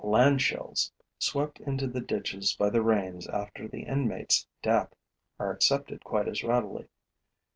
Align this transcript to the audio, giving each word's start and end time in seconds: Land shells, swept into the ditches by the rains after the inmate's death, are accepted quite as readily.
Land 0.03 0.41
shells, 0.41 0.91
swept 1.19 1.59
into 1.59 1.85
the 1.85 2.01
ditches 2.01 2.55
by 2.57 2.71
the 2.71 2.81
rains 2.81 3.27
after 3.27 3.67
the 3.67 3.83
inmate's 3.83 4.47
death, 4.63 4.95
are 5.39 5.51
accepted 5.51 6.03
quite 6.03 6.27
as 6.27 6.43
readily. 6.43 6.87